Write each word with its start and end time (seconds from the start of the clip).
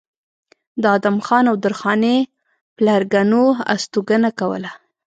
د 0.81 0.83
ادم 0.97 1.17
خان 1.25 1.45
او 1.51 1.55
درخانۍ 1.65 2.17
پلرګنو 2.75 3.43
استوګنه 3.73 4.29
کوله 4.39 4.71